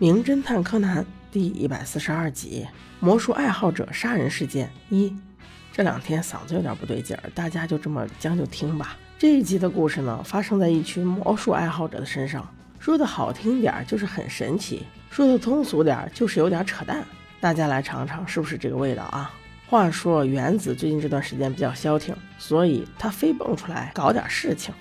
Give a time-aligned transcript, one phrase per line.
[0.00, 2.66] 名侦探柯南第一百四十二集：
[3.00, 5.14] 魔术爱好者杀人事件一。
[5.74, 8.96] 这两天嗓子有点不对劲儿，大家就这么将就听吧。
[9.18, 12.48] 这一集的故事呢，发生在一群魔术爱好者的身上。
[12.78, 17.04] 说的好听点儿就是很神奇，说的通俗点儿就是有点扯淡。
[17.38, 19.30] 大家来尝尝是不是这个味道啊？
[19.66, 24.72] 话说原子最近这段时间比较消停，所以他非蹦出来搞点事情。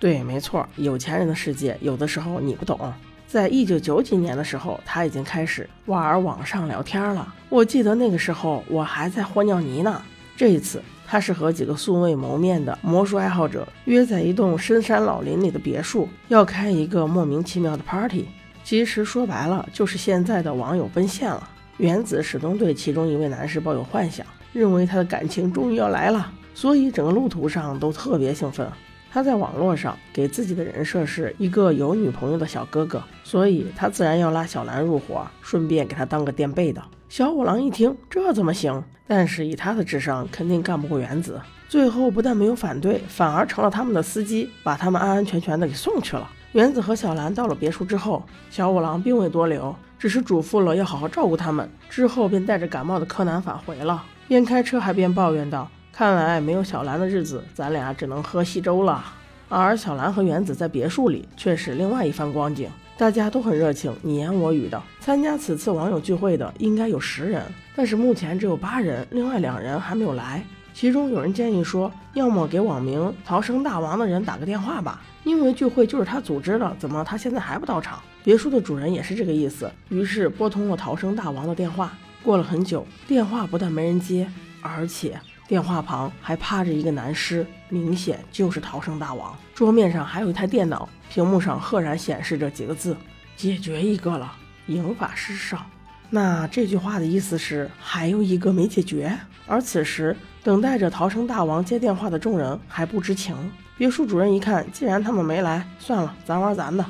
[0.00, 2.90] 对，没错，有钱人的世界有的时候你不懂。
[3.32, 7.34] 在一九九几年的时候，他已经开始玩网上聊天了。
[7.48, 10.02] 我记得那个时候我还在和尿泥呢。
[10.36, 18.26] 这一次，他是和几个素未谋面的魔术爱好者约在一栋深山老林里的别墅，要开一个莫名其妙的 party。
[18.62, 21.48] 其实说白了，就是现在的网友奔现了。
[21.78, 28.70] 原子始终对其中一位男士抱有幻想，认为他的感情终于要来了，所以整个路途上都特别兴奋。
[29.12, 36.82] 他在网络上给自己的人设是一个有女朋友的小哥哥，所以他自然要拉小兰入伙，顺便给他当个垫背的。
[37.10, 38.82] 小五郎一听，这怎么行？
[39.06, 41.38] 但是以他的智商，肯定干不过原子。
[41.68, 46.26] 最后不但没有反对，反而成了他们的司机，把他们安安全全的给送去了。
[46.52, 51.70] 原子和小兰到了别墅之后，小五郎并未多留，只是嘱咐了要好好照顾他们。
[51.90, 55.70] 之后便带着感冒的柯南返回了，边开车还边抱怨道。
[55.92, 59.04] 看来没有小兰的日子，咱俩只能喝稀粥了。
[59.50, 64.82] 而小兰和原子在别墅里却是另外一番光景，大家都很热情，你言我语的。
[65.00, 67.44] 参加此次网友聚会的应该有十人，
[67.76, 70.42] 但是目前只有八人，另外两人还没有来。
[70.72, 78.00] 其中有人建议说，要么给网名“逃生大王”的人打个电话吧，因为聚会就是他组织的，怎么他现在还不到场？
[78.24, 81.92] 别墅的主人也是这个意思，于是拨通了逃生大王的电话。
[82.22, 84.26] 过了很久，电话不但没人接，
[84.62, 85.20] 而且。
[85.48, 89.36] 电话旁还趴着一个男尸，明显就是逃生大王。
[89.54, 92.96] 桌面上还有一台电脑，屏幕上赫然显示着几个字
[93.36, 94.32] ：“解决一个了，
[94.66, 95.64] 赢法师上。”
[96.08, 99.18] 那这句话的意思是还有一个没解决。
[99.46, 103.34] 而此时等待着逃生大王接电话的众人还不知情。
[103.76, 106.84] 别墅主人一看，既然他们没来，算了，咱玩咱的。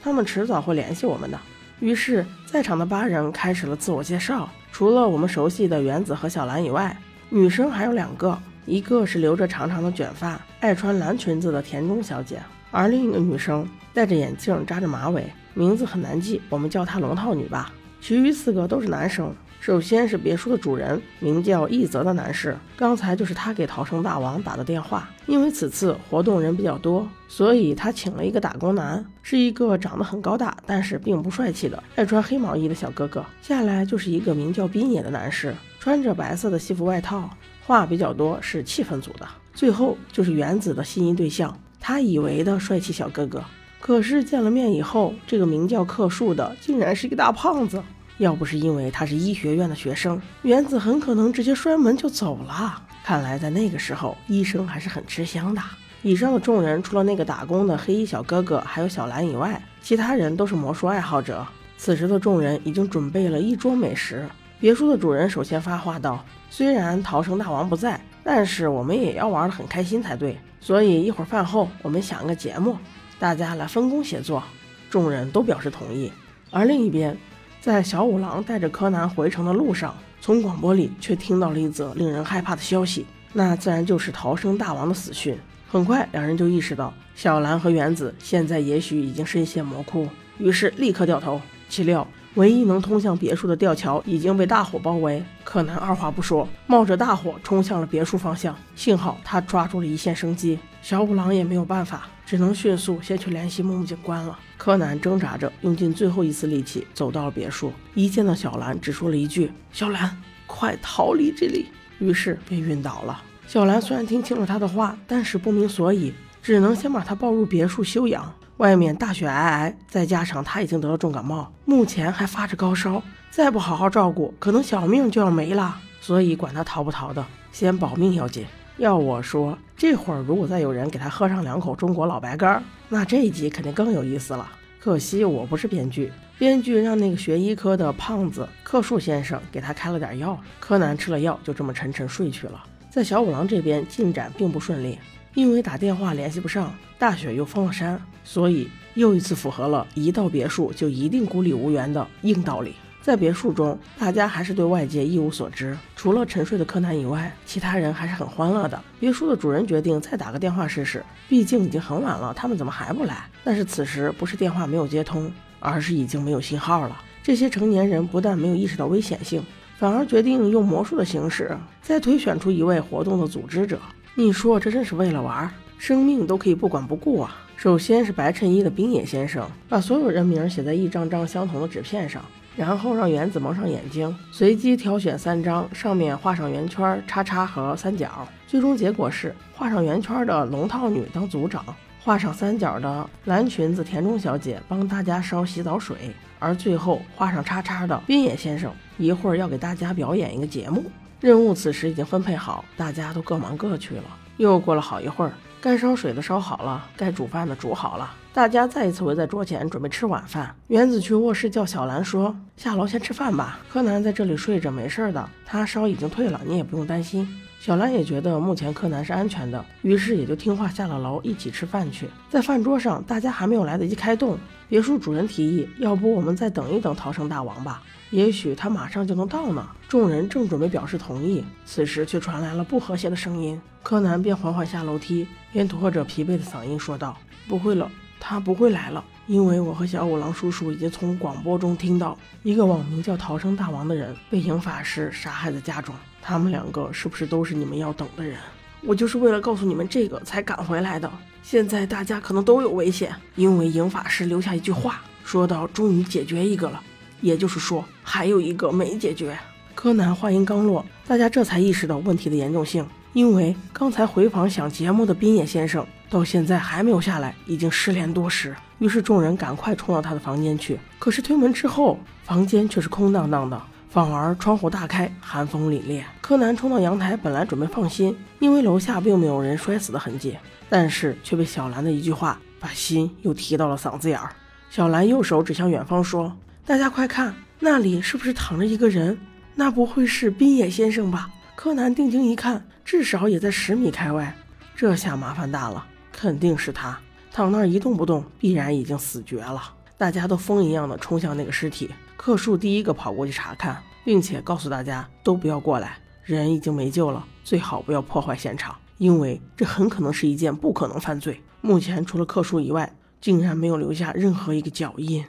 [0.00, 1.38] 他们迟早会联系我们的。
[1.80, 4.48] 于是，在场的八人开始了自我介绍。
[4.72, 6.96] 除了我们熟悉的原子和小兰以外，
[7.30, 12.40] 女生还有两个，一个是留着长长的卷发、爱穿蓝裙子的田中小姐，
[12.70, 17.70] 而另一个女生戴着眼镜、扎着马尾，名字很难记，我们叫她龙套女吧。
[18.00, 19.30] 其余四个都是男生。
[19.60, 25.08] 首先是别墅的主人，名叫一泽的男士，刚才就是他给逃生大王打的电话。
[25.26, 33.24] 因为此次活动人比较多，所以他请了一个打工男，是一个长得很高大，但是并不帅气的爱穿黑毛衣的小哥哥。
[33.42, 35.54] 下来就是一个名叫滨野的男士。
[35.80, 37.30] 穿着白色的西服外套，
[37.64, 39.26] 话比较多，是气氛组的。
[39.54, 43.44] 最后就是原子的心仪对象，他以为的帅气小哥哥，
[43.80, 47.82] 可是见了面以后，这个名叫克树的竟然是一个大胖子。
[48.18, 52.82] 要不是因为他是医学院的学生，原子很可能直接摔门就走了。
[53.04, 55.62] 看来在那个时候，医生还是很吃香的。
[56.02, 61.46] 以上的众人，除了那个打工的黑衣小哥哥，还有小兰以外，其他人都是魔术爱好者。
[61.76, 64.28] 此时的众人已经准备了一桌美食。
[64.60, 70.36] 别墅的主人首先发话道：“虽然逃生大王不在，但是我们也要玩得很开心才对。
[70.60, 72.76] 所以一会儿饭后，我们想个节目，
[73.20, 74.42] 大家来分工协作。”
[74.90, 76.10] 众人都表示同意。
[76.50, 77.16] 而另一边，
[77.60, 85.36] 在小五郎带着柯南回城的路上，从广播里却听到了一则令人害怕的消息，那自然就是逃生大王的死讯。
[85.70, 90.08] 很快，两人就意识到小兰和原子现在也许已经深陷魔窟，
[90.38, 91.40] 于是立刻掉头。
[91.68, 92.06] 岂料。
[92.38, 98.56] 唯一能通向别墅的吊桥已经被大火包围，柯南二话不说，冒着大火冲向了别墅方向。
[98.76, 104.38] 幸好他抓住了一线生机，小五郎也没有办法，只能迅速先去联系木木警官了。
[104.56, 110.16] 柯南挣扎着，用尽最后一丝力气走到了别墅，一见到小兰，只说了一句：“小兰，
[110.46, 111.66] 快逃离这里！”
[111.98, 113.20] 于是便晕倒了。
[113.48, 118.32] 小兰虽然听清了他的话，但是不明所以，只能先把他抱入别墅休养。
[118.58, 123.00] 外面大雪皑皑，再加上他已经得了重感冒，目前还发着高烧，
[123.30, 125.76] 再不好好照顾，可能小命就要没了。
[126.00, 128.44] 所以管他逃不逃的，先保命要紧。
[128.78, 134.50] 要我说，这会儿如果再有人给他喝上两口中国老白干，那这一集肯定更有意思了。
[134.80, 142.64] 可惜我不是编剧，编剧让那个学医科的胖子克树先生给他开了点药，柯南吃了药就这么沉沉睡去了。
[142.90, 144.98] 在小五郎这边进展并不顺利。
[145.34, 152.74] 因为打电话联系不上，大雪又封了山，所以又一次符合了一到别墅就一定孤立无援的硬道理。
[153.00, 158.82] 在别墅中，大家还是对外界一无所知，除了沉睡的柯南以外，其他人还是很欢乐的。
[159.00, 163.24] 别墅的主人决定再打个电话试试，毕竟已经很晚了，他们怎么还不来？
[163.42, 167.00] 但是此时不是电话没有接通，而是已经没有信号了。
[167.22, 169.42] 这些成年人不但没有意识到危险性，
[169.78, 173.78] 反而决定用魔术的形式再推选出一位活动的组织者。
[174.20, 175.48] 你说这真是为了玩，
[175.78, 177.36] 生命都可以不管不顾啊！
[177.54, 182.20] 首先是白衬衣的冰野先生，把所有人名写在一张张相同的纸片上，
[182.56, 188.26] 然后让园子蒙上眼睛，随机挑选三张，上面画上圆圈、叉叉和三角。
[188.48, 191.64] 最终结果是画上圆圈的龙套女当组长，
[192.02, 195.96] 画上三角的蓝裙子田中小姐帮大家烧洗澡水，
[196.40, 200.82] 而最后画上叉叉的冰野先生一会儿要给大家表演一个节目。
[201.20, 204.04] 任务此时已经分配好，大家都各忙各去了。
[204.36, 210.54] 又过了好一会儿，该烧水的烧好了，该煮饭的煮好了，大家再一次围在桌前准备吃晚饭。
[210.68, 217.28] 原子去卧室叫小兰说：“下楼先吃饭吧，柯南在这里睡着没事的，他烧已经退了，你也不用担心。”
[217.58, 222.08] 小兰也觉得目前柯南是安全的，于是也就听话下了楼，一起吃饭去。
[222.30, 224.38] 在饭桌上，大家还没有来得及开动，
[224.68, 227.82] 别墅主人提议：“要不我们再等一等逃生大王吧？
[228.10, 233.60] 也许他马上就能到呢。”众人正准备表示同意，此时却传来了不和谐的声音。
[233.82, 237.16] 柯南便缓缓下楼梯，边拖着疲惫的嗓音说道
[237.48, 237.90] ：“不会了，
[238.20, 248.36] 他不会来了，因为我和小五郎叔叔已经从广播中听到，一个网名叫逃生大王的人被影法师杀害在家中。”他们两个是不是都是你们要等的人？
[248.82, 251.10] 我就是为了告诉你们这个才赶回来的。
[251.42, 256.82] 现在大家可能都有危险，因为影法师留下一句话，说到终于解决一个了，
[257.20, 259.38] 也就是说还有一个没解决。
[259.74, 268.54] 柯南话音刚落，大家这才意识到问题的严重性，因为刚才回房想节目的滨野先生到现在还没有下来，已经失联多时。
[268.78, 273.60] 于是众人赶快冲到他的房间去，可是推门之后，房间却是空荡荡的。
[273.90, 276.02] 反而窗户大开，寒风凛冽。
[276.20, 280.36] 柯南冲到阳台，本来准备放心，因为楼下并没有人摔死的痕迹，
[280.68, 284.30] 但是却被小兰的一句话把心又提到了嗓子眼儿。
[284.70, 286.30] 小兰右手指向远方说
[286.68, 289.18] ：“大家快看，那里是不是躺着一个人？
[289.54, 294.36] 那不会是滨野先生吧？”柯南定睛一看，至少也在十米开外。
[294.76, 297.00] 这下麻烦大了，肯定是他
[297.32, 299.62] 躺那儿一动不动，必然已经死绝了。
[299.96, 301.88] 大家都疯一样的冲向那个尸体。
[302.18, 311.40] 克树第一个跑过去查看，并且告诉大家都不要过来，人已经没救了，最好不要破坏现场，因为这很可能是一件不可能犯罪。
[311.62, 312.92] 目前除了克树以外，
[313.22, 315.24] 竟然没有留下任何一个脚印。